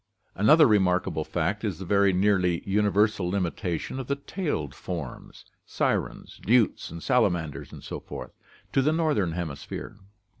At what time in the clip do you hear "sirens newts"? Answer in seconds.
5.67-6.91